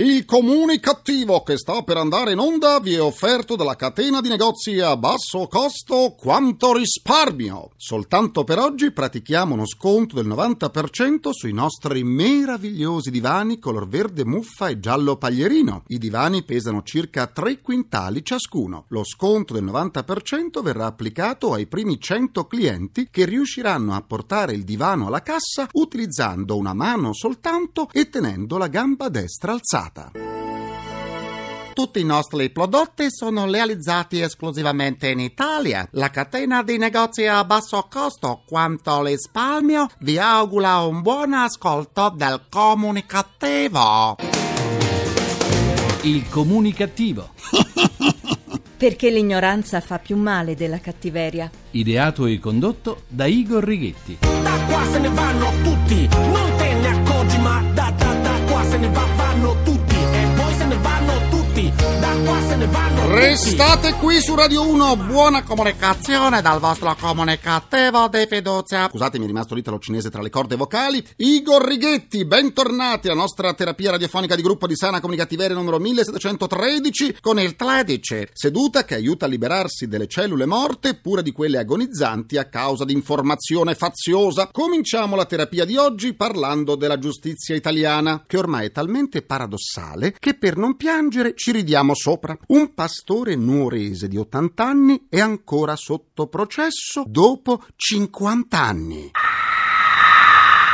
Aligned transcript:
И 0.00 0.09
Il 0.20 0.26
comunicativo 0.26 1.42
che 1.42 1.56
sta 1.56 1.80
per 1.80 1.96
andare 1.96 2.32
in 2.32 2.38
onda 2.40 2.78
vi 2.78 2.92
è 2.92 3.00
offerto 3.00 3.56
dalla 3.56 3.74
catena 3.74 4.20
di 4.20 4.28
negozi 4.28 4.78
a 4.78 4.94
basso 4.94 5.46
costo 5.46 6.14
quanto 6.14 6.74
risparmio. 6.74 7.70
Soltanto 7.78 8.44
per 8.44 8.58
oggi 8.58 8.90
pratichiamo 8.90 9.54
uno 9.54 9.66
sconto 9.66 10.16
del 10.16 10.28
90% 10.28 11.30
sui 11.30 11.54
nostri 11.54 12.04
meravigliosi 12.04 13.10
divani 13.10 13.58
color 13.58 13.88
verde 13.88 14.26
muffa 14.26 14.68
e 14.68 14.78
giallo 14.78 15.16
paglierino. 15.16 15.84
I 15.86 15.96
divani 15.96 16.42
pesano 16.42 16.82
circa 16.82 17.26
3 17.26 17.62
quintali 17.62 18.22
ciascuno. 18.22 18.84
Lo 18.88 19.04
sconto 19.04 19.54
del 19.54 19.64
90% 19.64 20.62
verrà 20.62 20.84
applicato 20.84 21.54
ai 21.54 21.66
primi 21.66 21.98
100 21.98 22.46
clienti 22.46 23.08
che 23.10 23.24
riusciranno 23.24 23.94
a 23.94 24.02
portare 24.02 24.52
il 24.52 24.64
divano 24.64 25.06
alla 25.06 25.22
cassa 25.22 25.66
utilizzando 25.72 26.58
una 26.58 26.74
mano 26.74 27.14
soltanto 27.14 27.88
e 27.90 28.10
tenendo 28.10 28.58
la 28.58 28.68
gamba 28.68 29.08
destra 29.08 29.52
alzata. 29.52 30.09
Tutti 31.72 32.00
i 32.00 32.04
nostri 32.04 32.50
prodotti 32.50 33.10
sono 33.10 33.48
realizzati 33.50 34.20
esclusivamente 34.20 35.08
in 35.08 35.20
Italia. 35.20 35.86
La 35.92 36.10
catena 36.10 36.62
di 36.62 36.76
negozi 36.76 37.26
a 37.26 37.44
basso 37.44 37.86
costo 37.88 38.42
quanto 38.46 39.02
risparmio 39.02 39.88
vi 40.00 40.18
augura 40.18 40.78
un 40.80 41.00
buon 41.00 41.32
ascolto 41.32 42.12
del 42.14 42.42
comunicativo. 42.48 44.16
Il 46.02 46.28
comunicativo. 46.28 47.30
Perché 48.76 49.10
l'ignoranza 49.10 49.80
fa 49.80 49.98
più 49.98 50.16
male 50.16 50.54
della 50.54 50.80
cattiveria. 50.80 51.50
Ideato 51.72 52.24
e 52.26 52.38
condotto 52.38 53.02
da 53.06 53.26
Igor 53.26 53.62
Righetti. 53.62 54.18
Da 54.20 54.58
qua 54.66 54.82
se 54.90 54.98
ne 54.98 55.08
vanno 55.10 55.52
tutti, 55.62 56.08
non 56.08 56.56
te 56.56 56.72
ne 56.72 56.88
accorgi, 56.88 57.38
ma 57.38 57.62
da, 57.74 57.92
da, 57.94 58.14
da 58.14 58.40
qua 58.48 58.64
se 58.64 58.78
ne 58.78 58.88
va, 58.88 59.04
vanno 59.16 59.56
tutti, 59.62 59.96
tutti, 61.60 61.72
da 62.00 62.16
qua 62.24 62.40
se 62.46 62.56
ne 62.56 62.66
vanno 62.66 63.00
tutti. 63.02 63.14
Restate 63.14 63.92
qui 63.94 64.20
su 64.20 64.34
Radio 64.34 64.66
1, 64.68 64.96
buona 64.96 65.42
comunicazione 65.42 66.40
dal 66.40 66.60
vostro 66.60 66.94
comunicativo 66.98 68.08
di 68.08 68.26
fiducia. 68.28 68.88
Scusatemi, 68.88 69.24
è 69.24 69.26
rimasto 69.26 69.54
l'italo 69.54 69.78
cinese 69.78 70.10
tra 70.10 70.22
le 70.22 70.30
corde 70.30 70.56
vocali. 70.56 71.04
Igor 71.16 71.62
Righetti, 71.62 72.24
bentornati 72.24 73.08
alla 73.08 73.20
nostra 73.20 73.52
terapia 73.52 73.92
radiofonica 73.92 74.34
di 74.34 74.42
gruppo 74.42 74.66
di 74.66 74.76
sana 74.76 75.00
comunicativeria 75.00 75.54
numero 75.54 75.78
1713 75.78 77.18
con 77.20 77.38
il 77.38 77.56
13, 77.56 78.28
seduta 78.32 78.84
che 78.84 78.94
aiuta 78.94 79.26
a 79.26 79.28
liberarsi 79.28 79.86
delle 79.86 80.06
cellule 80.06 80.46
morte 80.46 80.94
pure 80.94 81.22
di 81.22 81.32
quelle 81.32 81.58
agonizzanti 81.58 82.38
a 82.38 82.44
causa 82.44 82.84
di 82.84 82.92
informazione 82.92 83.74
faziosa. 83.74 84.48
Cominciamo 84.50 85.16
la 85.16 85.26
terapia 85.26 85.64
di 85.64 85.76
oggi 85.76 86.14
parlando 86.14 86.76
della 86.76 86.98
giustizia 86.98 87.54
italiana, 87.54 88.24
che 88.26 88.38
ormai 88.38 88.66
è 88.66 88.72
talmente 88.72 89.22
paradossale 89.22 90.14
che 90.18 90.34
per 90.34 90.56
non 90.56 90.76
piangere 90.76 91.34
ci 91.34 91.49
ridiamo 91.50 91.94
sopra. 91.94 92.36
Un 92.48 92.74
pastore 92.74 93.34
nuorese 93.36 94.08
di 94.08 94.16
80 94.16 94.64
anni 94.64 95.06
è 95.08 95.20
ancora 95.20 95.76
sotto 95.76 96.26
processo 96.26 97.04
dopo 97.06 97.62
50 97.76 98.58
anni. 98.58 99.10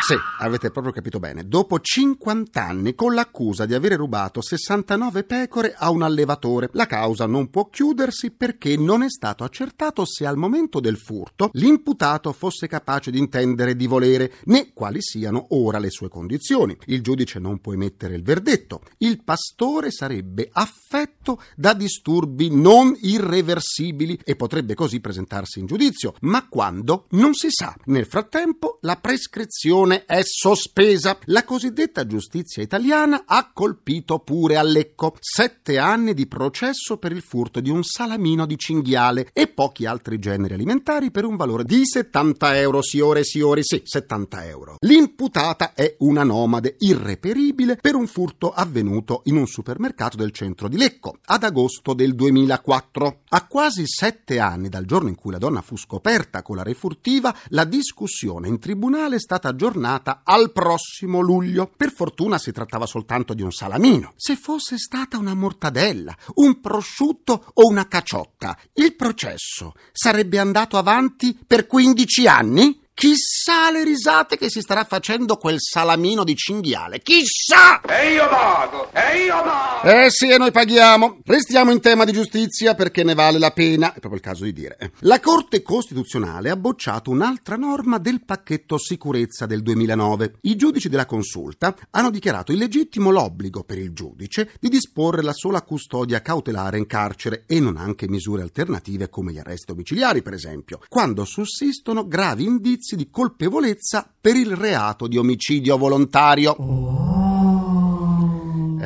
Sì, 0.09 0.15
avete 0.39 0.71
proprio 0.71 0.93
capito 0.93 1.19
bene. 1.19 1.49
Dopo 1.49 1.81
50 1.81 2.65
anni 2.65 2.95
con 2.95 3.13
l'accusa 3.13 3.67
di 3.67 3.75
avere 3.75 3.97
rubato 3.97 4.41
69 4.41 5.25
pecore 5.25 5.75
a 5.77 5.91
un 5.91 6.03
allevatore, 6.03 6.69
la 6.75 6.87
causa 6.87 7.27
non 7.27 7.51
può 7.51 7.69
chiudersi 7.69 8.31
perché 8.31 8.77
non 8.77 9.03
è 9.03 9.11
stato 9.11 9.43
accertato 9.43 10.05
se 10.05 10.25
al 10.25 10.37
momento 10.37 10.79
del 10.79 10.97
furto 10.97 11.51
l'imputato 11.55 12.33
fosse 12.33 12.69
capace 12.69 13.11
di 13.11 13.19
intendere 13.19 13.75
di 13.75 13.89
volere 13.89 14.35
né 14.45 14.71
quali 14.73 15.03
siano 15.03 15.47
ora 15.49 15.81
le 15.81 15.91
sue 15.91 16.09
condizioni. 16.09 16.77
Il 16.85 17.03
giudice 17.03 17.41
non 17.41 17.59
può 17.59 17.73
emettere 17.73 18.15
il 18.15 18.23
verdetto. 18.23 18.83
Il 18.99 19.25
pastore 19.25 19.91
sarebbe 19.91 20.49
affetto 20.53 21.16
da 21.57 21.73
disturbi 21.73 22.49
non 22.51 22.97
irreversibili 23.01 24.19
e 24.23 24.37
potrebbe 24.37 24.75
così 24.75 25.01
presentarsi 25.01 25.59
in 25.59 25.67
giudizio, 25.67 26.15
ma 26.21 26.49
quando 26.49 27.07
non 27.11 27.35
si 27.35 27.49
sa. 27.51 27.75
Nel 27.87 28.07
frattempo 28.07 28.79
la 28.83 28.97
prescrizione 28.97 30.05
è 30.05 30.21
sospesa. 30.23 31.19
La 31.25 31.45
cosiddetta 31.45 32.07
giustizia 32.07 32.63
italiana 32.63 33.25
ha 33.27 33.51
colpito 33.53 34.19
pure 34.21 34.57
a 34.57 34.63
Lecco. 34.63 35.17
Sette 35.21 35.79
anni 35.79 36.15
di 36.15 36.27
processo 36.27 36.99
per 36.99 37.13
il 37.13 37.23
furto 37.23 37.61
di 37.61 37.71
un 37.71 37.83
salamino 37.83 38.47
di 38.47 38.57
cinghiale 38.59 39.31
e 39.33 39.49
pochi 39.49 39.87
altri 39.87 40.19
generi 40.19 40.55
alimentari 40.55 41.11
per 41.11 41.25
un 41.25 41.37
valore 41.37 41.65
di 41.65 41.85
70 41.85 42.59
euro. 42.59 42.83
Signore, 42.83 43.25
signori, 43.25 43.63
sì, 43.63 43.81
70 43.83 44.47
euro. 44.47 44.77
L'imputata 44.81 45.73
è 45.75 45.97
una 45.99 46.23
nomade 46.23 46.77
irreperibile 46.79 47.77
per 47.77 47.95
un 47.95 48.07
furto 48.07 48.51
avvenuto 48.53 49.23
in 49.25 49.37
un 49.37 49.47
supermercato 49.47 50.17
del 50.17 50.33
centro 50.33 50.69
di 50.69 50.77
Lecco 50.77 51.16
ad 51.25 51.43
agosto 51.43 51.95
del 51.95 52.15
2004. 52.15 53.21
A 53.29 53.47
quasi 53.47 53.85
sette 53.87 54.39
anni 54.39 54.69
dal 54.69 54.85
giorno 54.85 55.09
in 55.09 55.15
cui 55.15 55.33
la 55.33 55.39
donna 55.39 55.63
fu 55.63 55.77
scoperta 55.77 56.43
con 56.43 56.57
la 56.57 56.63
refurtiva, 56.63 57.35
la 57.49 57.65
discussione 57.65 58.49
in 58.49 58.59
tribunale 58.59 59.17
è 59.17 59.21
stata 59.21 59.49
aggiornata 59.49 60.23
al 60.25 60.53
prossimo 60.53 61.21
luglio. 61.21 61.71
Per 61.75 61.93
fortuna 61.93 62.39
si 62.39 62.53
trattava 62.53 62.87
soltanto 62.87 63.35
di 63.35 63.43
un 63.43 63.53
salamino. 63.53 64.13
Se 64.17 64.37
fosse 64.37 64.79
stata 64.79 65.19
una 65.19 65.35
mortadella, 65.35 66.17
un 66.35 66.61
prosciutto 66.61 67.51
o 67.55 67.69
una 67.69 67.89
caciotta, 67.89 68.57
il 68.75 68.95
processo 68.95 69.75
sarebbe 69.93 70.39
andato 70.39 70.77
avanti 70.77 71.39
per 71.47 71.67
15 71.67 72.27
anni? 72.27 72.85
Chissà 72.99 73.71
le 73.71 73.85
risate 73.85 74.39
che 74.39 74.49
si 74.49 74.63
starà 74.63 74.85
facendo 74.85 75.37
quel 75.37 75.59
salamino 75.61 76.25
di 76.25 76.35
cinghiale. 76.35 77.01
Chissà! 77.01 77.83
E 77.83 78.15
io 78.15 78.27
pago! 78.27 78.91
E 78.95 79.25
io 79.25 79.43
pago! 79.43 79.87
Eh 79.87 80.09
sì, 80.09 80.31
e 80.31 80.39
noi 80.39 80.51
paghiamo. 80.51 81.19
Restiamo 81.23 81.73
in 81.73 81.83
tema 81.83 82.07
di 82.07 82.13
giustizia 82.13 82.75
perché 82.75 83.05
ne 83.05 83.13
vale 83.13 83.39
la 83.39 83.51
pena. 83.51 83.89
È 83.89 83.99
proprio 83.99 84.15
il 84.15 84.23
caso 84.23 84.45
di 84.45 84.55
dire. 84.55 84.93
La 85.01 85.21
Corte 85.21 85.61
Costituzionale 85.61 86.49
ha 86.49 86.57
bocciato 86.57 87.11
un'altra 87.11 87.57
norma 87.57 87.99
del 87.99 88.25
pacchetto 88.25 88.79
sicurezza 88.79 89.45
del 89.45 89.61
2009. 89.61 90.39
I 90.41 90.57
giudici 90.57 90.89
della 90.89 91.05
consulta 91.05 91.77
hanno 91.91 92.09
dichiarato 92.09 92.53
illegittimo 92.53 93.11
l'obbligo 93.11 93.63
per 93.63 93.77
il 93.77 93.93
giudice 93.93 94.53
di 94.59 94.71
disporre 94.71 95.21
la 95.21 95.35
sola 95.35 95.61
custodia 95.61 96.23
cautelare 96.23 96.79
in 96.79 96.87
carcere 96.87 97.45
e 97.47 97.61
non 97.61 97.77
anche 97.77 98.09
misure 98.09 98.41
alternative 98.41 99.11
come 99.11 99.33
gli 99.33 99.39
arresti 99.39 99.67
domiciliari, 99.67 100.23
per 100.23 100.33
esempio, 100.33 100.81
quando 100.89 101.27
sussistono 101.27 102.09
gravi 102.09 102.45
indizi 102.45 102.85
di 102.95 103.11
colpevolezza 103.11 104.09
per 104.21 104.37
il 104.37 104.55
reato 104.55 105.09
di 105.09 105.17
omicidio 105.17 105.77
volontario. 105.77 107.05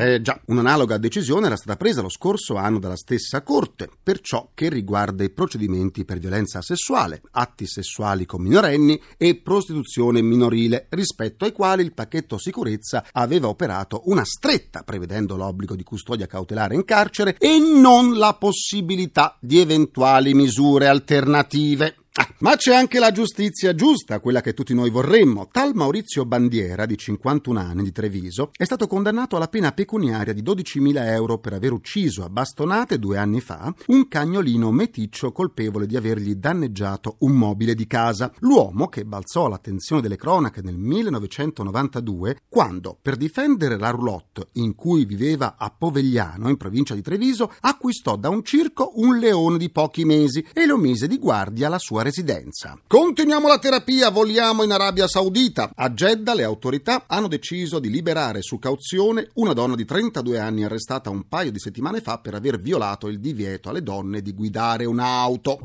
Eh 0.01 0.23
già, 0.23 0.41
un'analoga 0.47 0.97
decisione 0.97 1.45
era 1.45 1.57
stata 1.57 1.77
presa 1.77 2.01
lo 2.01 2.09
scorso 2.09 2.57
anno 2.57 2.79
dalla 2.79 2.97
stessa 2.97 3.43
Corte 3.43 3.91
per 4.03 4.21
ciò 4.21 4.51
che 4.55 4.71
riguarda 4.71 5.25
i 5.25 5.29
procedimenti 5.29 6.07
per 6.07 6.19
violenza 6.19 6.63
sessuale, 6.63 7.21
atti 7.33 7.67
sessuali 7.67 8.25
con 8.25 8.41
minorenni 8.41 8.99
e 9.19 9.37
prostituzione 9.37 10.23
minorile, 10.23 10.87
rispetto 10.89 11.45
ai 11.45 11.53
quali 11.53 11.83
il 11.83 11.93
pacchetto 11.93 12.39
sicurezza 12.39 13.05
aveva 13.13 13.49
operato 13.49 14.01
una 14.07 14.25
stretta 14.25 14.85
prevedendo 14.85 15.37
l'obbligo 15.37 15.77
di 15.77 15.83
custodia 15.83 16.27
cautelare 16.27 16.75
in 16.75 16.87
carcere 16.87 17.37
e 17.39 17.59
non 17.59 18.17
la 18.17 18.33
possibilità 18.33 19.37
di 19.39 19.59
eventuali 19.59 20.33
misure 20.33 20.87
alternative. 20.87 21.97
Ah, 22.15 22.29
ma 22.39 22.57
c'è 22.57 22.75
anche 22.75 22.99
la 22.99 23.13
giustizia 23.13 23.73
giusta, 23.73 24.19
quella 24.19 24.41
che 24.41 24.53
tutti 24.53 24.75
noi 24.75 24.91
vorremmo. 24.91 25.47
Tal 25.49 25.77
Maurizio 25.77 26.25
Bandiera, 26.25 26.85
di 26.85 26.99
51 26.99 27.61
anni, 27.61 27.85
di 27.85 27.93
Treviso, 27.93 28.51
è 28.53 28.65
stato 28.65 28.89
condannato 28.89 29.37
alla 29.37 29.47
pena 29.47 29.71
pecuniaria 29.71 30.33
di 30.33 30.43
12.000 30.43 31.07
euro 31.07 31.39
per 31.39 31.53
aver 31.53 31.71
ucciso 31.71 32.25
a 32.25 32.29
bastonate 32.29 32.99
due 32.99 33.17
anni 33.17 33.41
fa 33.41 33.73
un 33.87 34.09
cagnolino 34.09 34.73
meticcio 34.73 35.31
colpevole 35.31 35.87
di 35.87 35.97
avergli 35.97 36.35
danneggiato 36.35 37.15
un 37.21 37.31
mobile 37.31 37.77
di 37.77 37.87
casa. 37.87 38.33
L'uomo 38.41 38.89
che 38.89 39.05
balzò 39.05 39.47
all'attenzione 39.47 40.03
delle 40.03 40.17
cronache 40.17 40.63
nel 40.63 40.79
1992 40.79 42.41
quando, 42.49 42.99
per 43.01 43.17
difendere 43.17 43.79
la 43.79 43.91
roulotte 43.91 44.49
in 44.55 44.75
cui 44.75 45.05
viveva 45.05 45.55
a 45.57 45.71
Povegliano, 45.71 46.49
in 46.49 46.57
provincia 46.57 46.97
di 46.97 47.03
Treviso, 47.03 47.53
acquistò 47.61 48.17
da 48.17 48.31
un 48.31 48.43
circo 48.43 48.95
un 48.97 49.17
leone 49.17 49.59
di 49.59 49.71
pochi 49.71 50.05
mesi 50.05 50.45
e 50.53 50.67
lo 50.67 50.77
mise 50.77 51.07
di 51.07 51.17
guardia 51.17 51.69
alla 51.69 51.79
sua 51.79 51.99
residenza. 52.03 52.79
Continuiamo 52.87 53.49
la 53.49 53.59
terapia, 53.59 54.11
voliamo 54.11 54.63
in 54.63 54.73
Arabia 54.73 55.07
Saudita. 55.07 55.71
A 55.75 55.91
Jeddah 55.91 56.35
le 56.35 56.45
autorità 56.45 57.05
hanno 57.07 57.29
deciso 57.29 57.79
di 57.79 57.91
liberare 57.91 58.43
su 58.43 58.59
cauzione 58.59 59.31
una 59.35 59.53
donna 59.53 59.75
di 59.75 59.85
32 59.85 60.39
anni 60.39 60.65
arrestata 60.65 61.11
un 61.11 61.29
paio 61.29 61.51
di 61.51 61.59
settimane 61.59 62.01
fa 62.01 62.19
per 62.19 62.35
aver 62.35 62.61
violato 62.61 63.09
il 63.09 63.21
divieto 63.21 63.69
alle 63.69 63.83
donne 63.83 64.23
di 64.23 64.33
guidare 64.33 64.85
un'auto. 64.85 65.59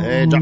Eh 0.00 0.26
già. 0.26 0.38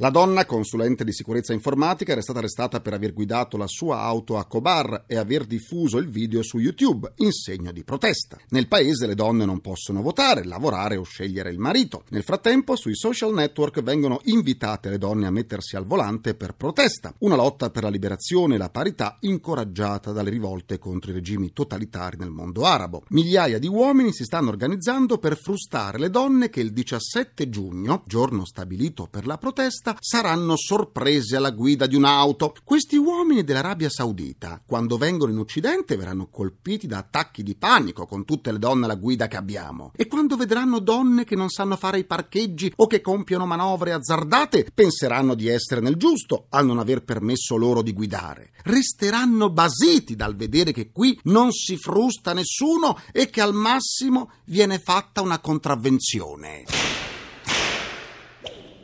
La 0.00 0.08
donna, 0.08 0.46
consulente 0.46 1.04
di 1.04 1.12
sicurezza 1.12 1.52
informatica, 1.52 2.12
era 2.12 2.22
stata 2.22 2.38
arrestata 2.38 2.80
per 2.80 2.94
aver 2.94 3.12
guidato 3.12 3.58
la 3.58 3.66
sua 3.66 4.00
auto 4.00 4.38
a 4.38 4.46
Kobar 4.46 5.04
e 5.06 5.18
aver 5.18 5.44
diffuso 5.44 5.98
il 5.98 6.08
video 6.08 6.42
su 6.42 6.56
YouTube 6.56 7.12
in 7.16 7.32
segno 7.32 7.70
di 7.70 7.84
protesta. 7.84 8.38
Nel 8.48 8.66
paese 8.66 9.06
le 9.06 9.14
donne 9.14 9.44
non 9.44 9.60
possono 9.60 10.00
votare, 10.00 10.44
lavorare 10.44 10.96
o 10.96 11.02
scegliere 11.02 11.50
il 11.50 11.58
marito. 11.58 12.04
Nel 12.08 12.22
frattempo, 12.22 12.76
sui 12.76 12.96
social 12.96 13.34
network 13.34 13.82
vengono 13.82 14.20
invitate 14.22 14.88
le 14.88 14.96
donne 14.96 15.26
a 15.26 15.30
mettersi 15.30 15.76
al 15.76 15.84
volante 15.84 16.34
per 16.34 16.54
protesta. 16.54 17.12
Una 17.18 17.36
lotta 17.36 17.68
per 17.68 17.82
la 17.82 17.90
liberazione 17.90 18.54
e 18.54 18.58
la 18.58 18.70
parità 18.70 19.18
incoraggiata 19.20 20.12
dalle 20.12 20.30
rivolte 20.30 20.78
contro 20.78 21.10
i 21.10 21.14
regimi 21.14 21.52
totalitari 21.52 22.16
nel 22.16 22.30
mondo 22.30 22.64
arabo. 22.64 23.02
Migliaia 23.08 23.58
di 23.58 23.68
uomini 23.68 24.14
si 24.14 24.24
stanno 24.24 24.48
organizzando 24.48 25.18
per 25.18 25.36
frustare 25.36 25.98
le 25.98 26.08
donne 26.08 26.48
che 26.48 26.60
il 26.60 26.72
17 26.72 27.50
giugno, 27.50 28.02
giorno 28.06 28.46
stabilito 28.46 29.06
per 29.06 29.26
la 29.26 29.36
protesta, 29.36 29.88
saranno 29.98 30.56
sorprese 30.56 31.36
alla 31.36 31.50
guida 31.50 31.86
di 31.86 31.96
un'auto. 31.96 32.54
Questi 32.64 32.96
uomini 32.96 33.44
dell'Arabia 33.44 33.90
Saudita, 33.90 34.62
quando 34.64 34.96
vengono 34.96 35.32
in 35.32 35.38
Occidente, 35.38 35.96
verranno 35.96 36.28
colpiti 36.28 36.86
da 36.86 36.98
attacchi 36.98 37.42
di 37.42 37.56
panico 37.56 38.06
con 38.06 38.24
tutte 38.24 38.52
le 38.52 38.58
donne 38.58 38.84
alla 38.84 38.94
guida 38.94 39.28
che 39.28 39.36
abbiamo. 39.36 39.92
E 39.96 40.06
quando 40.06 40.36
vedranno 40.36 40.78
donne 40.78 41.24
che 41.24 41.36
non 41.36 41.48
sanno 41.48 41.76
fare 41.76 41.98
i 41.98 42.04
parcheggi 42.04 42.72
o 42.76 42.86
che 42.86 43.00
compiono 43.00 43.46
manovre 43.46 43.92
azzardate, 43.92 44.68
penseranno 44.74 45.34
di 45.34 45.48
essere 45.48 45.80
nel 45.80 45.96
giusto 45.96 46.46
al 46.50 46.66
non 46.66 46.78
aver 46.78 47.02
permesso 47.02 47.56
loro 47.56 47.82
di 47.82 47.92
guidare. 47.92 48.52
Resteranno 48.62 49.50
basiti 49.50 50.16
dal 50.16 50.36
vedere 50.36 50.72
che 50.72 50.90
qui 50.92 51.18
non 51.24 51.52
si 51.52 51.76
frusta 51.76 52.32
nessuno 52.32 52.98
e 53.12 53.30
che 53.30 53.40
al 53.40 53.54
massimo 53.54 54.30
viene 54.44 54.78
fatta 54.78 55.22
una 55.22 55.38
contravvenzione. 55.38 56.99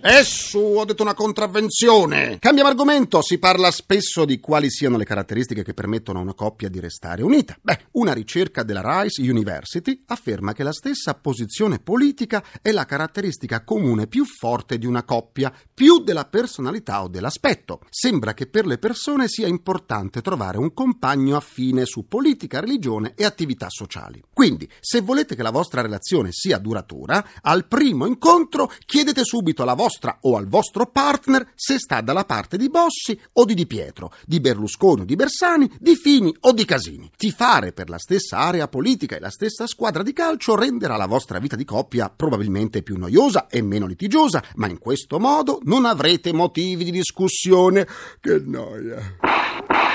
E 0.00 0.22
su, 0.24 0.58
ho 0.58 0.84
detto 0.84 1.02
una 1.02 1.14
contravvenzione. 1.14 2.38
Cambiamo 2.38 2.68
argomento, 2.68 3.22
si 3.22 3.38
parla 3.38 3.70
spesso 3.70 4.24
di 4.24 4.38
quali 4.38 4.70
siano 4.70 4.96
le 4.96 5.04
caratteristiche 5.04 5.64
che 5.64 5.74
permettono 5.74 6.18
a 6.18 6.22
una 6.22 6.34
coppia 6.34 6.68
di 6.68 6.78
restare 6.78 7.22
unita. 7.22 7.56
Beh, 7.60 7.86
una 7.92 8.12
ricerca 8.12 8.62
della 8.62 9.00
Rice 9.02 9.20
University 9.22 10.02
afferma 10.06 10.52
che 10.52 10.62
la 10.62 10.72
stessa 10.72 11.14
posizione 11.14 11.78
politica 11.78 12.44
è 12.62 12.70
la 12.70 12.84
caratteristica 12.84 13.64
comune 13.64 14.06
più 14.06 14.24
forte 14.24 14.78
di 14.78 14.86
una 14.86 15.02
coppia, 15.02 15.52
più 15.74 16.02
della 16.04 16.26
personalità 16.26 17.02
o 17.02 17.08
dell'aspetto. 17.08 17.80
Sembra 17.90 18.32
che 18.32 18.46
per 18.46 18.66
le 18.66 18.78
persone 18.78 19.26
sia 19.28 19.48
importante 19.48 20.20
trovare 20.20 20.58
un 20.58 20.72
compagno 20.72 21.36
affine 21.36 21.84
su 21.84 22.06
politica, 22.06 22.60
religione 22.60 23.14
e 23.16 23.24
attività 23.24 23.66
sociali. 23.70 24.22
Quindi, 24.36 24.68
se 24.80 25.00
volete 25.00 25.34
che 25.34 25.42
la 25.42 25.50
vostra 25.50 25.80
relazione 25.80 26.28
sia 26.30 26.58
duratura, 26.58 27.26
al 27.40 27.66
primo 27.66 28.04
incontro 28.04 28.70
chiedete 28.84 29.24
subito 29.24 29.62
alla 29.62 29.72
vostra 29.72 30.18
o 30.20 30.36
al 30.36 30.46
vostro 30.46 30.84
partner 30.84 31.52
se 31.54 31.78
sta 31.78 32.02
dalla 32.02 32.26
parte 32.26 32.58
di 32.58 32.68
Bossi 32.68 33.18
o 33.32 33.46
di 33.46 33.54
Di 33.54 33.66
Pietro, 33.66 34.12
di 34.26 34.38
Berlusconi 34.38 35.00
o 35.00 35.04
di 35.06 35.16
Bersani, 35.16 35.72
di 35.80 35.96
Fini 35.96 36.36
o 36.40 36.52
di 36.52 36.66
Casini. 36.66 37.10
Tifare 37.16 37.72
per 37.72 37.88
la 37.88 37.96
stessa 37.96 38.36
area 38.36 38.68
politica 38.68 39.16
e 39.16 39.20
la 39.20 39.30
stessa 39.30 39.66
squadra 39.66 40.02
di 40.02 40.12
calcio 40.12 40.54
renderà 40.54 40.98
la 40.98 41.06
vostra 41.06 41.38
vita 41.38 41.56
di 41.56 41.64
coppia 41.64 42.12
probabilmente 42.14 42.82
più 42.82 42.98
noiosa 42.98 43.46
e 43.46 43.62
meno 43.62 43.86
litigiosa, 43.86 44.44
ma 44.56 44.68
in 44.68 44.78
questo 44.78 45.18
modo 45.18 45.60
non 45.62 45.86
avrete 45.86 46.34
motivi 46.34 46.84
di 46.84 46.90
discussione. 46.90 47.88
Che 48.20 48.42
noia. 48.44 49.85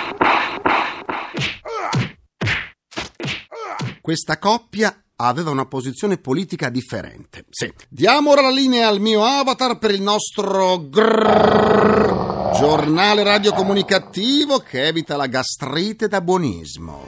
Questa 4.02 4.40
coppia 4.40 5.04
aveva 5.18 5.52
una 5.52 5.68
posizione 5.68 6.18
politica 6.18 6.70
differente. 6.70 7.46
Sì. 7.52 7.72
Diamo 7.88 8.32
ora 8.32 8.42
la 8.42 8.50
linea 8.50 8.88
al 8.88 9.00
mio 9.00 9.24
avatar 9.24 9.78
per 9.78 9.92
il 9.92 10.02
nostro 10.02 10.90
grrr, 10.90 12.52
giornale 12.58 13.22
radiocomunicativo 13.22 14.58
che 14.58 14.88
evita 14.88 15.16
la 15.16 15.28
gastrite 15.28 16.08
da 16.08 16.20
buonismo. 16.22 17.06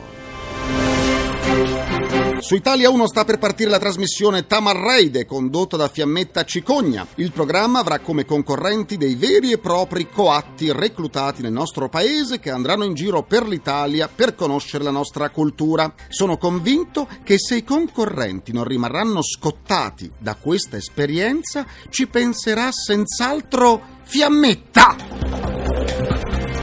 Su 2.44 2.56
Italia 2.56 2.90
1 2.90 3.08
sta 3.08 3.24
per 3.24 3.38
partire 3.38 3.70
la 3.70 3.80
trasmissione 3.80 4.46
Tamarreide 4.46 5.26
condotta 5.26 5.78
da 5.78 5.88
Fiammetta 5.88 6.44
Cicogna. 6.44 7.08
Il 7.16 7.32
programma 7.32 7.80
avrà 7.80 8.00
come 8.00 8.26
concorrenti 8.26 8.98
dei 8.98 9.16
veri 9.16 9.54
e 9.54 9.60
propri 9.60 10.10
coatti 10.10 10.70
reclutati 10.74 11.42
nel 11.42 11.54
nostro 11.54 11.88
paese 11.88 12.40
che 12.40 12.52
andranno 12.52 12.84
in 12.84 12.96
giro 12.96 13.24
per 13.24 13.48
l'Italia 13.48 14.10
per 14.14 14.36
conoscere 14.36 14.84
la 14.84 14.92
nostra 14.92 15.30
cultura. 15.30 15.94
Sono 16.10 16.36
convinto 16.36 17.08
che 17.24 17.40
se 17.40 17.56
i 17.56 17.64
concorrenti 17.64 18.52
non 18.52 18.66
rimarranno 18.66 19.22
scottati 19.24 20.12
da 20.20 20.36
questa 20.36 20.76
esperienza 20.76 21.66
ci 21.90 22.08
penserà 22.08 22.74
senz'altro 22.74 23.82
Fiammetta. 24.04 25.63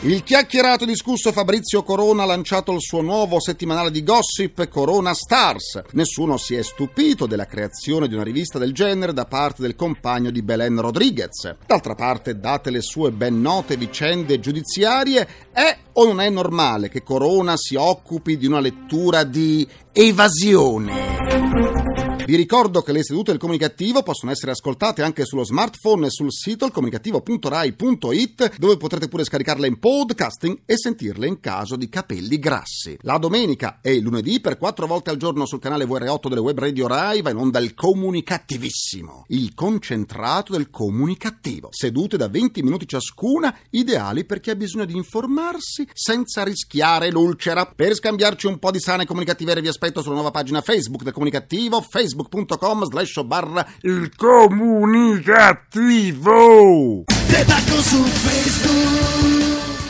Il 0.03 0.23
chiacchierato 0.23 0.87
discusso 0.87 1.31
Fabrizio 1.31 1.83
Corona 1.83 2.23
ha 2.23 2.27
lanciato 2.27 2.73
il 2.73 2.81
suo 2.81 3.03
nuovo 3.03 3.39
settimanale 3.39 3.91
di 3.91 4.03
gossip 4.03 4.67
Corona 4.67 5.13
Stars. 5.13 5.83
Nessuno 5.93 6.39
si 6.39 6.55
è 6.55 6.63
stupito 6.63 7.27
della 7.27 7.45
creazione 7.45 8.09
di 8.09 8.15
una 8.15 8.23
rivista 8.23 8.59
del 8.59 8.73
genere 8.73 9.13
da 9.13 9.27
parte 9.27 9.61
del 9.61 9.75
compagno 9.75 10.31
di 10.31 10.41
Belen 10.41 10.81
Rodriguez. 10.81 11.55
D'altra 11.67 11.95
parte, 11.95 12.39
date 12.39 12.71
le 12.71 12.81
sue 12.81 13.11
ben 13.11 13.43
note 13.43 13.77
vicende 13.77 14.41
giudiziarie, 14.41 15.29
è 15.53 15.77
o 15.93 16.07
non 16.07 16.23
è 16.23 16.31
normale 16.31 16.89
che 16.89 17.03
Corona 17.03 17.59
si 17.59 17.75
occupi 17.75 18.39
di 18.39 18.47
una 18.47 18.61
lettura 18.61 19.25
di 19.25 19.69
evasione? 19.93 22.00
Vi 22.31 22.37
ricordo 22.37 22.83
che 22.83 22.93
le 22.93 23.03
sedute 23.03 23.33
del 23.33 23.41
comunicativo 23.41 24.05
possono 24.05 24.31
essere 24.31 24.53
ascoltate 24.53 25.03
anche 25.03 25.25
sullo 25.25 25.43
smartphone 25.43 26.07
e 26.07 26.11
sul 26.11 26.31
sito 26.31 26.71
comunicativo.rai.it 26.71 28.57
dove 28.57 28.77
potrete 28.77 29.09
pure 29.09 29.25
scaricarle 29.25 29.67
in 29.67 29.81
podcasting 29.81 30.61
e 30.65 30.79
sentirle 30.79 31.27
in 31.27 31.41
caso 31.41 31.75
di 31.75 31.89
capelli 31.89 32.39
grassi. 32.39 32.97
La 33.01 33.19
domenica 33.19 33.81
e 33.83 33.95
il 33.95 34.03
lunedì 34.03 34.39
per 34.39 34.59
quattro 34.59 34.87
volte 34.87 35.11
al 35.11 35.17
giorno 35.17 35.45
sul 35.45 35.59
canale 35.59 35.87
VR8 35.87 36.29
delle 36.29 36.41
web 36.41 36.57
radio 36.57 36.87
Rai 36.87 37.21
va 37.21 37.31
in 37.31 37.37
onda 37.37 37.59
il 37.59 37.75
comunicativissimo, 37.75 39.25
il 39.31 39.53
concentrato 39.53 40.53
del 40.53 40.71
comunicativo. 40.71 41.71
Sedute 41.73 42.17
da 42.17 42.29
20 42.29 42.63
minuti 42.63 42.87
ciascuna, 42.87 43.59
ideali 43.71 44.25
per 44.25 44.39
chi 44.39 44.51
ha 44.51 44.55
bisogno 44.55 44.85
di 44.85 44.95
informarsi 44.95 45.85
senza 45.93 46.45
rischiare 46.45 47.11
l'ulcera. 47.11 47.67
Per 47.67 47.93
scambiarci 47.93 48.47
un 48.47 48.61
po' 48.61 48.71
di 48.71 48.79
sane 48.79 49.05
comunicative 49.05 49.61
vi 49.61 49.67
aspetto 49.67 50.01
sulla 50.01 50.15
nuova 50.15 50.31
pagina 50.31 50.61
Facebook 50.61 51.03
del 51.03 51.13
comunicativo, 51.13 51.81
Facebook 51.81 52.19
facebook.com 52.21 52.85
slash 52.85 53.23
barra 53.25 53.67
il 53.83 54.11
comunicativo. 54.17 57.05
Te 57.07 57.45
su 57.83 58.05
Facebook. 58.05 59.40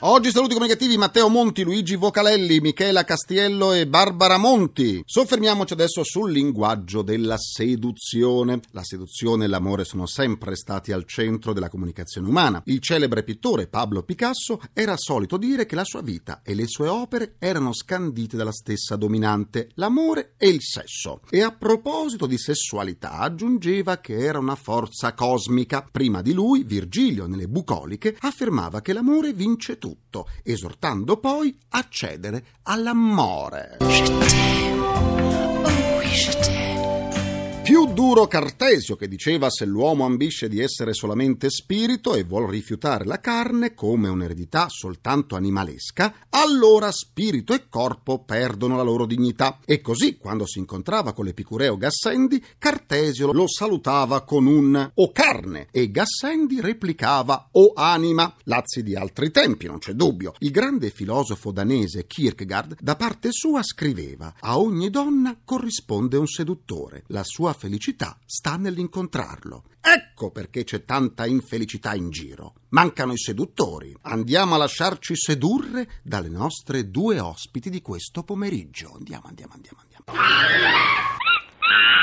Oggi 0.02 0.30
saluti 0.30 0.54
comunicativi 0.54 0.96
Matteo 0.96 1.28
Monti, 1.28 1.62
Luigi 1.62 1.94
Vocalelli, 1.94 2.60
Michela 2.60 3.04
Castiello 3.04 3.74
e 3.74 3.86
Barbara 3.86 4.38
Monti. 4.38 5.02
Soffermiamoci 5.04 5.74
adesso 5.74 6.02
sul 6.04 6.32
linguaggio 6.32 7.02
della 7.02 7.36
seduzione. 7.36 8.60
La 8.70 8.82
seduzione 8.82 9.44
e 9.44 9.48
l'amore 9.48 9.84
sono 9.84 10.06
sempre 10.06 10.56
stati 10.56 10.92
al 10.92 11.04
centro 11.04 11.52
della 11.52 11.68
comunicazione 11.68 12.28
umana. 12.28 12.62
Il 12.64 12.80
celebre 12.80 13.24
pittore 13.24 13.66
Pablo 13.66 14.02
Picasso 14.02 14.58
era 14.72 14.96
solito 14.96 15.36
dire 15.36 15.66
che 15.66 15.74
la 15.74 15.84
sua 15.84 16.00
vita 16.00 16.40
e 16.42 16.54
le 16.54 16.66
sue 16.66 16.88
opere 16.88 17.34
erano 17.38 17.74
scandite 17.74 18.38
dalla 18.38 18.52
stessa 18.52 18.96
dominante, 18.96 19.68
l'amore 19.74 20.32
e 20.38 20.48
il 20.48 20.62
sesso. 20.62 21.20
E 21.28 21.42
a 21.42 21.52
proposito 21.52 22.24
di 22.24 22.38
sessualità 22.38 23.18
aggiungeva 23.18 23.98
che 23.98 24.16
era 24.16 24.38
una 24.38 24.56
forza 24.56 25.12
cosmica. 25.12 25.86
Prima 25.92 26.22
di 26.22 26.32
lui, 26.32 26.64
Virgilio, 26.64 27.26
nelle 27.26 27.48
bucoliche, 27.48 28.16
affermava 28.20 28.80
che 28.80 28.94
l'amore 28.94 29.34
vince 29.34 29.76
tutto 29.76 29.88
tutto, 29.90 30.28
esortando 30.44 31.16
poi 31.16 31.56
a 31.70 31.84
cedere 31.88 32.44
all'amore. 32.62 33.78
Più 37.62 37.92
duro 37.92 38.26
Cartesio 38.26 38.96
che 38.96 39.06
diceva 39.06 39.48
se 39.48 39.64
l'uomo 39.64 40.04
ambisce 40.04 40.48
di 40.48 40.60
essere 40.60 40.92
solamente 40.92 41.50
spirito 41.50 42.14
e 42.14 42.24
vuol 42.24 42.48
rifiutare 42.48 43.04
la 43.04 43.20
carne 43.20 43.74
come 43.74 44.08
un'eredità 44.08 44.66
soltanto 44.68 45.36
animalesca, 45.36 46.26
allora 46.30 46.90
spirito 46.90 47.52
e 47.52 47.68
corpo 47.68 48.24
perdono 48.24 48.76
la 48.76 48.82
loro 48.82 49.06
dignità. 49.06 49.60
E 49.64 49.80
così, 49.80 50.16
quando 50.16 50.46
si 50.46 50.58
incontrava 50.58 51.12
con 51.12 51.26
l'epicureo 51.26 51.76
Gassendi, 51.76 52.42
Cartesio 52.58 53.30
lo 53.30 53.46
salutava 53.46 54.22
con 54.22 54.46
un 54.46 54.90
o 54.92 55.12
carne 55.12 55.68
e 55.70 55.92
Gassendi 55.92 56.60
replicava 56.60 57.50
o 57.52 57.72
anima. 57.76 58.34
Lazzi 58.44 58.82
di 58.82 58.96
altri 58.96 59.30
tempi, 59.30 59.66
non 59.66 59.78
c'è 59.78 59.92
dubbio. 59.92 60.32
Il 60.38 60.50
grande 60.50 60.90
filosofo 60.90 61.52
danese 61.52 62.06
Kierkegaard 62.06 62.78
da 62.80 62.96
parte 62.96 63.28
sua 63.30 63.62
scriveva 63.62 64.34
a 64.40 64.58
ogni 64.58 64.90
donna 64.90 65.36
corrisponde 65.44 66.16
un 66.16 66.26
seduttore. 66.26 67.04
La 67.08 67.22
sua 67.22 67.58
felicità 67.60 68.18
sta 68.24 68.56
nell'incontrarlo. 68.56 69.64
Ecco 69.82 70.30
perché 70.30 70.64
c'è 70.64 70.84
tanta 70.84 71.26
infelicità 71.26 71.94
in 71.94 72.08
giro. 72.10 72.54
Mancano 72.70 73.12
i 73.12 73.18
seduttori. 73.18 73.94
Andiamo 74.02 74.54
a 74.54 74.58
lasciarci 74.58 75.14
sedurre 75.14 76.00
dalle 76.02 76.30
nostre 76.30 76.90
due 76.90 77.20
ospiti 77.20 77.68
di 77.68 77.82
questo 77.82 78.22
pomeriggio. 78.22 78.94
Andiamo, 78.96 79.26
andiamo, 79.26 79.52
andiamo, 79.52 79.80
andiamo. 79.82 81.19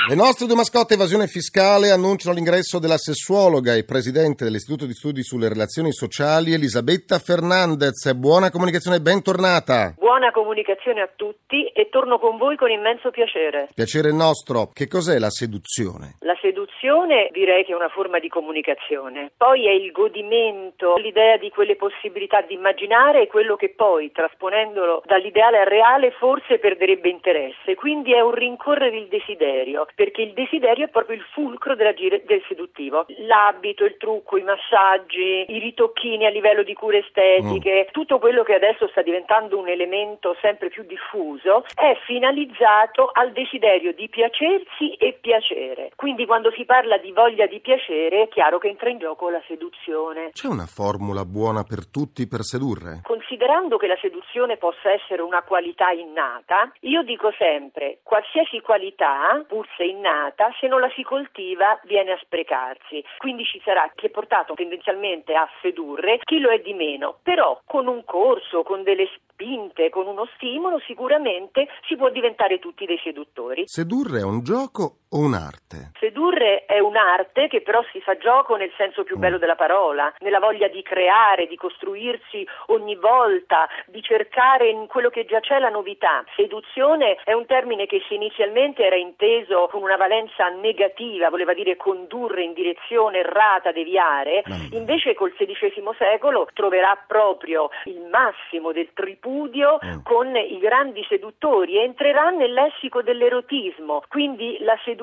Le 0.08 0.16
nostre 0.16 0.48
due 0.48 0.56
mascotte 0.56 0.94
evasione 0.94 1.28
fiscale 1.28 1.92
annunciano 1.92 2.34
l'ingresso 2.34 2.80
della 2.80 2.96
sessuologa 2.96 3.76
e 3.76 3.84
presidente 3.84 4.46
dell'Istituto 4.46 4.86
di 4.86 4.94
Studi 4.94 5.22
sulle 5.22 5.50
Relazioni 5.50 5.92
Sociali 5.92 6.54
Elisabetta 6.54 7.20
Fernandez. 7.20 8.14
Buona 8.14 8.50
comunicazione, 8.50 9.02
bentornata. 9.02 9.96
Buona 9.98 10.32
comunicazione 10.32 11.02
a 11.02 11.10
tutti 11.14 11.68
e 11.76 11.90
torno 11.90 12.20
con 12.20 12.38
voi 12.38 12.56
con 12.56 12.72
immenso 12.72 13.12
piacere. 13.12 13.68
Piacere 13.76 14.14
nostro. 14.14 14.72
Che 14.72 14.88
cos'è 14.88 15.20
la 15.20 15.30
seduzione? 15.30 16.16
La 16.22 16.38
seduzione 16.40 17.28
direi 17.34 17.66
che 17.66 17.74
è 17.74 17.76
una 17.76 17.90
forma 17.90 18.20
di 18.20 18.30
comunicazione, 18.30 19.32
poi 19.36 19.68
è 19.68 19.72
il 19.72 19.92
godimento, 19.92 20.96
l'idea 20.96 21.36
di 21.36 21.50
quelle 21.50 21.76
possibilità 21.76 22.40
di 22.48 22.54
immaginare 22.54 23.24
e 23.24 23.28
quello 23.28 23.58
che 23.58 23.74
poi, 23.76 24.10
trasponendolo 24.14 25.04
dall'ideale 25.06 25.60
al 25.60 25.68
reale, 25.68 26.12
forse 26.12 26.60
perderebbe 26.60 27.10
interesse. 27.10 27.76
Quindi 27.76 28.14
è 28.14 28.22
un 28.22 28.32
rincorrere 28.32 28.96
il 28.96 29.08
desiderio 29.10 29.57
perché 29.96 30.22
il 30.22 30.34
desiderio 30.34 30.86
è 30.86 30.90
proprio 30.90 31.16
il 31.16 31.26
fulcro 31.32 31.76
dell'agire 31.76 32.24
del 32.26 32.44
seduttivo. 32.48 33.06
L'abito, 33.20 33.86
il 33.86 33.98
trucco, 33.98 34.38
i 34.38 34.44
massaggi, 34.44 35.46
i 35.48 35.60
ritocchini 35.60 36.26
a 36.26 36.30
livello 36.30 36.64
di 36.64 36.74
cure 36.74 37.00
estetiche, 37.00 37.88
mm. 37.88 37.92
tutto 37.92 38.20
quello 38.20 38.44
che 38.44 38.54
adesso 38.54 38.88
sta 38.90 39.02
diventando 39.02 39.58
un 39.58 39.68
elemento 39.68 40.36
sempre 40.42 40.70
più 40.70 40.84
diffuso, 40.84 41.66
è 41.76 41.98
finalizzato 42.06 43.10
al 43.12 43.32
desiderio 43.32 43.94
di 43.94 44.10
piacersi 44.10 44.94
e 44.96 45.18
piacere. 45.20 45.92
Quindi 45.96 46.26
quando 46.26 46.52
si 46.52 46.66
parla 46.66 46.98
di 46.98 47.12
voglia 47.12 47.48
di 47.48 47.60
piacere 47.60 48.24
è 48.24 48.28
chiaro 48.28 48.58
che 48.58 48.68
entra 48.68 48.90
in 48.90 49.00
gioco 49.00 49.30
la 49.30 49.42
seduzione. 49.48 50.32
C'è 50.32 50.48
una 50.48 50.66
formula 50.66 51.26
buona 51.26 51.64
per 51.64 51.90
tutti 51.90 52.28
per 52.28 52.42
sedurre? 52.42 53.02
Considerando 53.04 53.78
che 53.78 53.88
la 53.88 53.98
seduzione 54.00 54.58
possa 54.58 54.92
essere 54.92 55.22
una 55.22 55.42
qualità 55.44 55.90
innata, 55.92 56.72
io 56.82 57.04
dico 57.04 57.32
sempre, 57.38 58.00
qualsiasi 58.04 58.62
qualità, 58.62 59.44
pur 59.48 59.66
innata, 59.80 60.54
se 60.60 60.68
non 60.68 60.80
la 60.80 60.92
si 60.96 61.04
coltiva 61.04 61.80
viene 61.84 62.12
a 62.12 62.20
sprecarsi. 62.22 63.04
Quindi 63.18 63.44
ci 63.46 63.62
sarà 63.64 63.92
chi 63.96 64.08
è 64.08 64.10
portato 64.10 64.54
tendenzialmente 64.54 65.34
a 65.34 65.48
sedurre, 65.62 66.20
chi 66.24 66.40
lo 66.40 66.50
è 66.50 66.60
di 66.60 66.74
meno, 66.74 67.20
però 67.24 67.62
con 67.66 67.88
un 67.88 68.04
corso, 68.04 68.64
con 68.64 68.84
delle 68.84 69.10
spinte, 69.16 69.90
con 69.90 70.08
uno 70.08 70.28
stimolo, 70.36 70.80
sicuramente 70.86 71.68
si 71.88 71.96
può 71.96 72.10
diventare 72.10 72.60
tutti 72.60 72.86
dei 72.86 73.00
seduttori. 73.04 73.64
Sedurre 73.68 74.20
è 74.20 74.24
un 74.24 74.44
gioco 74.44 74.98
o 75.10 75.20
un'arte? 75.20 75.92
Sedurre 76.00 76.66
è 76.66 76.80
un'arte 76.80 77.48
che 77.48 77.62
però 77.62 77.84
si 77.92 78.02
fa 78.02 78.18
gioco 78.18 78.56
nel 78.56 78.72
senso 78.78 79.04
più 79.04 79.18
mm. 79.18 79.20
bello 79.20 79.38
della 79.38 79.56
parola, 79.56 80.14
nella 80.20 80.40
voglia 80.40 80.68
di 80.68 80.82
creare, 80.82 81.48
di 81.48 81.56
costruirsi 81.56 82.48
ogni 82.68 82.96
volta, 82.96 83.68
di 83.88 84.02
cercare 84.02 84.70
in 84.70 84.88
quello 84.88 85.10
che 85.10 85.26
già 85.26 85.40
c'è 85.40 85.60
la 85.60 85.70
novità. 85.70 86.24
Seduzione 86.36 87.18
è 87.24 87.34
un 87.34 87.46
termine 87.46 87.86
che 87.86 88.04
se 88.08 88.14
inizialmente 88.14 88.84
era 88.84 88.96
inteso 88.96 89.68
con 89.72 89.82
una 89.82 89.98
valenza 89.98 90.48
negativa, 90.50 91.30
voleva 91.30 91.54
dire 91.54 91.78
condurre 91.78 92.44
in 92.44 92.54
direzione 92.54 93.20
errata, 93.20 93.72
deviare, 93.72 94.44
invece 94.72 95.14
col 95.14 95.34
XVI 95.34 95.84
secolo 95.98 96.48
troverà 96.54 96.98
proprio 97.08 97.70
il 97.86 98.02
massimo 98.10 98.72
del 98.72 98.90
tripudio 98.94 99.18
ripudio 99.28 99.80
mm. 99.84 100.00
con 100.04 100.36
i 100.36 100.58
grandi 100.60 101.06
seduttori, 101.08 101.78
entrerà 101.78 102.30
nel 102.30 102.54
lessico 102.54 103.02
dell'erotismo, 103.02 104.04
quindi 104.08 104.58
la 104.62 104.74
seduzione 104.84 104.96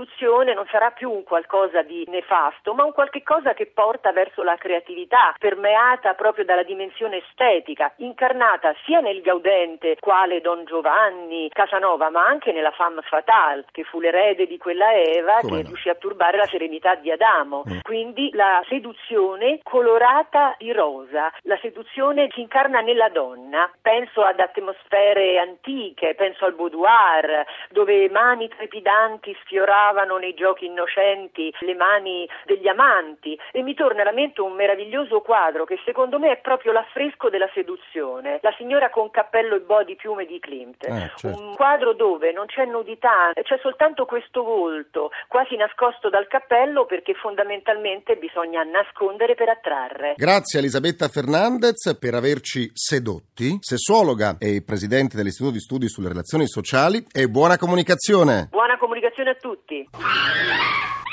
non 0.54 0.66
sarà 0.70 0.90
più 0.90 1.10
un 1.10 1.22
qualcosa 1.24 1.82
di 1.82 2.04
nefasto, 2.08 2.74
ma 2.74 2.84
un 2.84 2.92
qualche 2.92 3.22
cosa 3.22 3.54
che 3.54 3.66
porta 3.66 4.12
verso 4.12 4.42
la 4.42 4.56
creatività, 4.56 5.34
permeata 5.38 6.14
proprio 6.14 6.44
dalla 6.44 6.62
dimensione 6.62 7.18
estetica, 7.18 7.92
incarnata 7.96 8.74
sia 8.84 9.00
nel 9.00 9.20
gaudente 9.20 9.96
quale 10.00 10.40
Don 10.40 10.64
Giovanni 10.64 11.48
Casanova, 11.50 12.10
ma 12.10 12.26
anche 12.26 12.52
nella 12.52 12.72
femme 12.72 13.02
fatale, 13.02 13.64
che 13.70 13.84
fu 13.84 14.00
l'erede 14.00 14.46
di 14.46 14.58
quella 14.58 14.92
Eva 14.94 15.38
Come 15.40 15.56
che 15.56 15.62
no? 15.62 15.68
riuscì 15.68 15.88
a 15.88 15.94
turbare 15.94 16.36
la 16.36 16.46
serenità 16.46 16.94
di 16.94 17.10
Adamo. 17.10 17.62
Mm. 17.68 17.78
Quindi 17.82 18.30
la 18.32 18.62
seduzione 18.68 19.60
colorata 19.62 20.54
di 20.58 20.72
rosa, 20.72 21.32
la 21.42 21.58
seduzione 21.60 22.28
si 22.32 22.40
incarna 22.40 22.80
nella 22.80 23.08
donna. 23.08 23.70
Penso 23.80 24.22
ad 24.22 24.40
atmosfere 24.40 25.38
antiche, 25.38 26.14
penso 26.14 26.44
al 26.44 26.54
boudoir, 26.54 27.44
dove 27.70 28.08
mani 28.10 28.48
trepidanti 28.48 29.36
sfioravano 29.84 30.16
nei 30.16 30.34
giochi 30.34 30.66
innocenti 30.66 31.52
le 31.60 31.74
mani 31.74 32.28
degli 32.46 32.68
amanti 32.68 33.38
e 33.52 33.62
mi 33.62 33.74
torna 33.74 34.02
alla 34.02 34.12
mente 34.12 34.40
un 34.40 34.54
meraviglioso 34.54 35.20
quadro 35.20 35.64
che 35.64 35.78
secondo 35.84 36.18
me 36.18 36.32
è 36.32 36.40
proprio 36.40 36.72
l'affresco 36.72 37.28
della 37.28 37.48
seduzione, 37.52 38.38
la 38.42 38.54
signora 38.56 38.90
con 38.90 39.10
cappello 39.10 39.56
e 39.56 39.60
body 39.60 39.96
piume 39.96 40.24
di 40.24 40.38
Klimt, 40.38 40.86
eh, 40.86 41.10
certo. 41.16 41.38
un 41.38 41.54
quadro 41.54 41.92
dove 41.92 42.32
non 42.32 42.46
c'è 42.46 42.64
nudità, 42.64 43.32
c'è 43.34 43.58
soltanto 43.60 44.06
questo 44.06 44.42
volto 44.42 45.10
quasi 45.28 45.56
nascosto 45.56 46.08
dal 46.08 46.26
cappello 46.28 46.86
perché 46.86 47.14
fondamentalmente 47.14 48.16
bisogna 48.16 48.62
nascondere 48.62 49.34
per 49.34 49.48
attrarre. 49.48 50.14
Grazie 50.16 50.60
Elisabetta 50.60 51.08
Fernandez 51.08 51.98
per 51.98 52.14
averci 52.14 52.70
sedotti. 52.72 53.58
Sessuolo 53.60 54.04
psicologa 54.04 54.36
e 54.38 54.62
presidente 54.64 55.16
dell'Istituto 55.16 55.52
di 55.52 55.60
Studi 55.60 55.88
sulle 55.88 56.08
Relazioni 56.08 56.46
Sociali 56.46 57.04
e 57.10 57.28
buona 57.28 57.56
comunicazione. 57.56 58.48
Buona 58.50 58.78
comunicazione 58.78 59.30
a 59.30 59.34
tutti. 59.34 59.73
PT. 59.74 61.03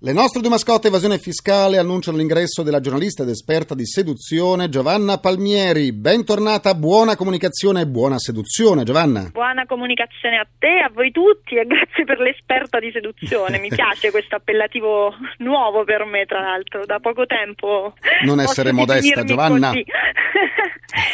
Le 0.00 0.12
nostre 0.12 0.40
due 0.40 0.50
mascotte 0.50 0.86
evasione 0.86 1.18
fiscale 1.18 1.76
annunciano 1.76 2.18
l'ingresso 2.18 2.62
della 2.62 2.78
giornalista 2.78 3.24
ed 3.24 3.30
esperta 3.30 3.74
di 3.74 3.84
seduzione 3.84 4.68
Giovanna 4.68 5.18
Palmieri. 5.18 5.92
Bentornata, 5.92 6.74
buona 6.74 7.16
comunicazione 7.16 7.80
e 7.80 7.86
buona 7.88 8.16
seduzione, 8.18 8.84
Giovanna. 8.84 9.30
Buona 9.32 9.66
comunicazione 9.66 10.36
a 10.36 10.46
te, 10.56 10.84
a 10.86 10.90
voi 10.92 11.10
tutti 11.10 11.56
e 11.56 11.64
grazie 11.66 12.04
per 12.04 12.20
l'esperta 12.20 12.78
di 12.78 12.92
seduzione. 12.92 13.58
Mi 13.58 13.70
piace 13.74 14.12
questo 14.12 14.36
appellativo 14.36 15.14
nuovo 15.38 15.82
per 15.82 16.04
me, 16.04 16.26
tra 16.26 16.42
l'altro, 16.42 16.84
da 16.86 17.00
poco 17.00 17.26
tempo. 17.26 17.94
Non 18.24 18.38
essere 18.38 18.70
modesta, 18.70 19.24
Giovanna. 19.24 19.72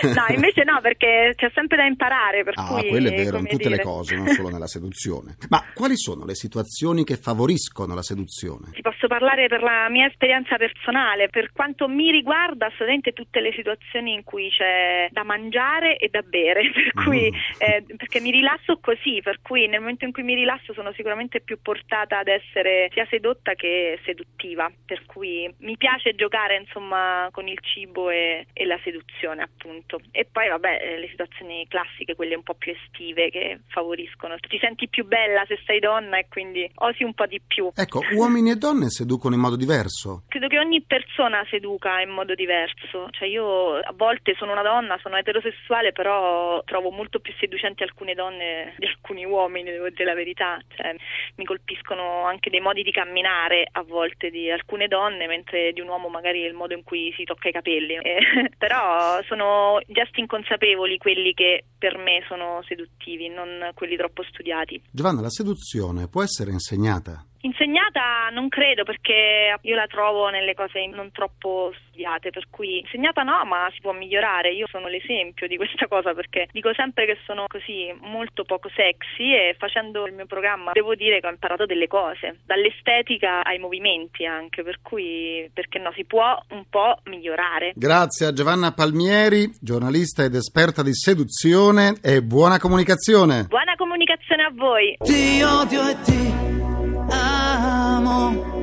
no, 0.02 0.24
invece 0.28 0.62
no, 0.64 0.80
perché 0.82 1.32
c'è 1.36 1.50
sempre 1.54 1.78
da 1.78 1.86
imparare. 1.86 2.44
Per 2.44 2.52
ah, 2.56 2.66
cui, 2.66 2.88
quello 2.90 3.08
è 3.08 3.14
vero, 3.14 3.38
in 3.38 3.46
tutte 3.46 3.68
dire. 3.68 3.76
le 3.76 3.82
cose, 3.82 4.14
non 4.14 4.28
solo 4.28 4.50
nella 4.50 4.66
seduzione. 4.66 5.36
Ma 5.48 5.64
quali 5.72 5.96
sono 5.96 6.26
le 6.26 6.34
situazioni 6.34 7.02
che 7.02 7.16
favoriscono 7.16 7.94
la 7.94 8.02
seduzione? 8.02 8.23
Ti 8.72 8.82
posso 8.82 9.06
parlare 9.06 9.48
per 9.48 9.62
la 9.62 9.88
mia 9.88 10.06
esperienza 10.06 10.56
personale. 10.56 11.28
Per 11.28 11.52
quanto 11.52 11.88
mi 11.88 12.10
riguarda, 12.10 12.66
assolutamente 12.66 13.12
tutte 13.12 13.40
le 13.40 13.52
situazioni 13.52 14.12
in 14.12 14.24
cui 14.24 14.50
c'è 14.50 15.08
da 15.10 15.24
mangiare 15.24 15.96
e 15.96 16.08
da 16.08 16.22
bere, 16.22 16.70
per 16.72 17.04
cui, 17.04 17.30
mm. 17.30 17.36
eh, 17.58 17.84
perché 17.96 18.20
mi 18.20 18.30
rilasso 18.30 18.78
così, 18.80 19.20
per 19.22 19.40
cui 19.42 19.66
nel 19.66 19.80
momento 19.80 20.04
in 20.04 20.12
cui 20.12 20.22
mi 20.22 20.34
rilasso 20.34 20.72
sono 20.72 20.92
sicuramente 20.92 21.40
più 21.40 21.60
portata 21.60 22.18
ad 22.18 22.28
essere 22.28 22.88
sia 22.92 23.06
sedotta 23.08 23.54
che 23.54 23.98
seduttiva, 24.04 24.70
per 24.84 25.04
cui 25.06 25.52
mi 25.58 25.76
piace 25.76 26.14
giocare 26.14 26.56
insomma 26.56 27.28
con 27.32 27.48
il 27.48 27.58
cibo 27.60 28.10
e, 28.10 28.46
e 28.52 28.64
la 28.64 28.78
seduzione 28.82 29.42
appunto. 29.42 30.00
E 30.10 30.26
poi 30.30 30.48
vabbè 30.48 30.78
eh, 30.80 30.98
le 30.98 31.08
situazioni 31.08 31.66
classiche, 31.68 32.14
quelle 32.14 32.34
un 32.34 32.42
po' 32.42 32.54
più 32.54 32.72
estive 32.72 33.30
che 33.30 33.60
favoriscono. 33.68 34.36
Ti 34.38 34.58
senti 34.58 34.88
più 34.88 35.04
bella 35.04 35.44
se 35.46 35.58
sei 35.66 35.80
donna 35.80 36.18
e 36.18 36.26
quindi 36.28 36.70
osi 36.76 37.04
un 37.04 37.14
po' 37.14 37.26
di 37.26 37.40
più. 37.46 37.70
Ecco, 37.74 38.00
uomini 38.16 38.50
e 38.50 38.56
donne 38.56 38.90
seducono 38.90 39.34
in 39.34 39.40
modo 39.40 39.56
diverso? 39.56 40.22
Credo 40.28 40.48
che 40.48 40.58
ogni 40.58 40.82
persona 40.82 41.44
seduca 41.50 42.00
in 42.00 42.10
modo 42.10 42.34
diverso, 42.34 43.08
cioè 43.10 43.28
io 43.28 43.76
a 43.76 43.92
volte 43.94 44.34
sono 44.36 44.52
una 44.52 44.62
donna, 44.62 44.98
sono 45.02 45.16
eterosessuale, 45.16 45.92
però 45.92 46.62
trovo 46.64 46.90
molto 46.90 47.20
più 47.20 47.32
seducenti 47.38 47.82
alcune 47.82 48.14
donne 48.14 48.74
di 48.78 48.86
alcuni 48.86 49.24
uomini, 49.24 49.70
devo 49.70 49.88
dire 49.90 50.04
la 50.04 50.14
verità, 50.14 50.60
cioè, 50.74 50.94
mi 51.36 51.44
colpiscono 51.44 52.24
anche 52.24 52.50
dei 52.50 52.60
modi 52.60 52.82
di 52.82 52.90
camminare 52.90 53.68
a 53.72 53.82
volte 53.82 54.30
di 54.30 54.50
alcune 54.50 54.88
donne, 54.88 55.26
mentre 55.26 55.72
di 55.72 55.80
un 55.80 55.88
uomo 55.88 56.08
magari 56.08 56.42
è 56.42 56.46
il 56.46 56.54
modo 56.54 56.74
in 56.74 56.82
cui 56.82 57.12
si 57.16 57.24
tocca 57.24 57.48
i 57.48 57.52
capelli, 57.52 57.94
eh, 57.94 58.50
però 58.58 59.20
sono 59.26 59.80
gesti 59.86 60.20
inconsapevoli 60.20 60.98
quelli 60.98 61.34
che 61.34 61.64
per 61.78 61.98
me 61.98 62.24
sono 62.28 62.62
seduttivi, 62.66 63.28
non 63.28 63.70
quelli 63.74 63.96
troppo 63.96 64.22
studiati. 64.22 64.80
Giovanna, 64.90 65.20
la 65.20 65.30
seduzione 65.30 66.08
può 66.08 66.22
essere 66.22 66.50
insegnata? 66.50 67.24
Insegnata 67.44 68.30
non 68.32 68.48
credo 68.48 68.84
perché 68.84 69.54
io 69.60 69.74
la 69.74 69.86
trovo 69.86 70.30
nelle 70.30 70.54
cose 70.54 70.86
non 70.86 71.12
troppo 71.12 71.72
studiate, 71.88 72.30
per 72.30 72.46
cui 72.48 72.80
insegnata 72.80 73.22
no, 73.22 73.44
ma 73.44 73.68
si 73.74 73.80
può 73.82 73.92
migliorare. 73.92 74.54
Io 74.54 74.66
sono 74.70 74.88
l'esempio 74.88 75.46
di 75.46 75.56
questa 75.56 75.86
cosa 75.86 76.14
perché 76.14 76.48
dico 76.52 76.72
sempre 76.72 77.04
che 77.04 77.18
sono 77.26 77.44
così 77.46 77.94
molto 78.00 78.44
poco 78.44 78.70
sexy 78.74 79.34
e 79.34 79.56
facendo 79.58 80.06
il 80.06 80.14
mio 80.14 80.24
programma 80.24 80.72
devo 80.72 80.94
dire 80.94 81.20
che 81.20 81.26
ho 81.26 81.30
imparato 81.30 81.66
delle 81.66 81.86
cose, 81.86 82.40
dall'estetica 82.46 83.44
ai 83.44 83.58
movimenti 83.58 84.24
anche, 84.24 84.62
per 84.62 84.78
cui 84.80 85.48
perché 85.52 85.78
no, 85.78 85.92
si 85.94 86.04
può 86.06 86.42
un 86.50 86.64
po' 86.70 87.00
migliorare. 87.04 87.72
Grazie 87.76 88.26
a 88.26 88.32
Giovanna 88.32 88.72
Palmieri, 88.72 89.50
giornalista 89.60 90.24
ed 90.24 90.34
esperta 90.34 90.82
di 90.82 90.94
seduzione 90.94 91.98
e 92.02 92.22
buona 92.22 92.58
comunicazione. 92.58 93.44
Buona 93.48 93.74
comunicazione 93.76 94.44
a 94.44 94.50
voi. 94.50 94.96
Ti 94.98 95.42
odio 95.42 95.88
e 95.88 95.96
ti 96.04 96.73
amo 97.08 98.54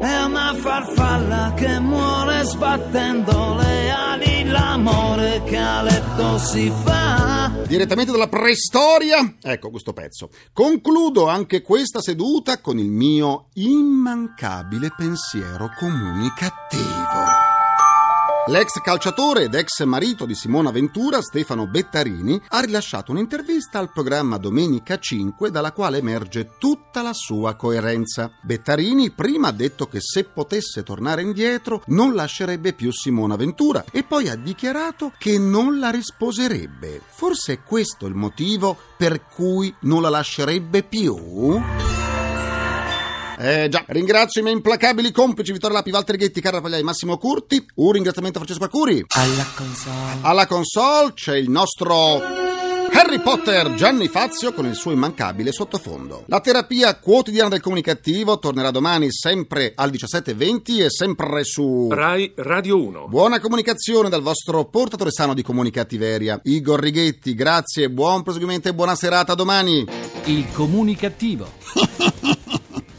è 0.00 0.22
una 0.22 0.54
farfalla 0.54 1.54
che 1.56 1.78
muore 1.80 2.44
sbattendo 2.44 3.54
le 3.56 3.90
ali, 3.90 4.44
l'amore 4.44 5.42
che 5.44 5.56
a 5.56 5.82
letto 5.82 6.38
si 6.38 6.70
fa. 6.84 7.52
Direttamente 7.66 8.12
dalla 8.12 8.28
preistoria, 8.28 9.36
ecco 9.40 9.70
questo 9.70 9.92
pezzo. 9.92 10.28
Concludo 10.52 11.26
anche 11.28 11.62
questa 11.62 12.00
seduta 12.00 12.60
con 12.60 12.78
il 12.78 12.90
mio 12.90 13.46
immancabile 13.54 14.92
pensiero 14.96 15.70
comunicativo. 15.78 17.53
L'ex 18.46 18.78
calciatore 18.82 19.44
ed 19.44 19.54
ex 19.54 19.82
marito 19.84 20.26
di 20.26 20.34
Simona 20.34 20.70
Ventura, 20.70 21.22
Stefano 21.22 21.66
Bettarini, 21.66 22.38
ha 22.48 22.60
rilasciato 22.60 23.10
un'intervista 23.10 23.78
al 23.78 23.90
programma 23.90 24.36
Domenica 24.36 24.98
5 24.98 25.50
dalla 25.50 25.72
quale 25.72 25.96
emerge 25.96 26.50
tutta 26.58 27.00
la 27.00 27.14
sua 27.14 27.54
coerenza. 27.54 28.30
Bettarini 28.42 29.12
prima 29.12 29.48
ha 29.48 29.52
detto 29.52 29.86
che 29.86 29.98
se 29.98 30.24
potesse 30.24 30.82
tornare 30.82 31.22
indietro 31.22 31.84
non 31.86 32.12
lascerebbe 32.12 32.74
più 32.74 32.92
Simona 32.92 33.36
Ventura 33.36 33.82
e 33.90 34.04
poi 34.04 34.28
ha 34.28 34.36
dichiarato 34.36 35.12
che 35.16 35.38
non 35.38 35.78
la 35.78 35.88
risposerebbe. 35.88 37.00
Forse 37.02 37.54
è 37.54 37.62
questo 37.62 38.04
il 38.04 38.14
motivo 38.14 38.76
per 38.98 39.26
cui 39.26 39.74
non 39.80 40.02
la 40.02 40.10
lascerebbe 40.10 40.82
più? 40.82 41.93
Eh 43.38 43.68
già, 43.68 43.84
ringrazio 43.88 44.40
i 44.40 44.44
miei 44.44 44.56
implacabili 44.56 45.10
complici 45.10 45.52
Vittorio 45.52 45.76
Lapi, 45.76 45.90
Walter 45.90 46.16
Ghetti, 46.16 46.40
Carla 46.40 46.60
Pagliai, 46.60 46.82
Massimo 46.82 47.16
Curti. 47.18 47.64
Un 47.76 47.92
ringraziamento 47.92 48.38
a 48.38 48.42
Francesco 48.42 48.64
Arcuri. 48.64 49.04
Alla 49.08 49.46
console. 49.54 50.18
Alla 50.22 50.46
console 50.46 51.12
c'è 51.14 51.36
il 51.36 51.50
nostro 51.50 52.44
Harry 52.96 53.20
Potter 53.20 53.74
Gianni 53.74 54.06
Fazio 54.06 54.52
con 54.52 54.66
il 54.66 54.76
suo 54.76 54.92
immancabile 54.92 55.50
sottofondo. 55.50 56.22
La 56.26 56.38
terapia 56.40 56.96
quotidiana 56.96 57.48
del 57.48 57.60
comunicativo 57.60 58.38
tornerà 58.38 58.70
domani 58.70 59.08
sempre 59.10 59.72
al 59.74 59.90
17.20 59.90 60.84
e 60.84 60.90
sempre 60.90 61.42
su 61.42 61.88
Rai 61.90 62.32
Radio 62.36 62.80
1. 62.80 63.08
Buona 63.08 63.40
comunicazione 63.40 64.08
dal 64.08 64.22
vostro 64.22 64.64
portatore 64.66 65.10
sano 65.10 65.34
di 65.34 65.42
comunicattiveria, 65.42 66.40
Igor 66.44 66.78
Righetti. 66.78 67.34
Grazie, 67.34 67.90
buon 67.90 68.22
proseguimento 68.22 68.68
e 68.68 68.74
buona 68.74 68.94
serata 68.94 69.32
a 69.32 69.36
domani. 69.36 69.84
Il 70.26 70.46
comunicativo. 70.52 71.50